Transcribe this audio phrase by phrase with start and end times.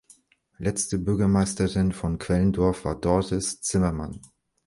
[0.57, 4.19] Letzte Bürgermeisterin von Quellendorf war Doris Zimmermann.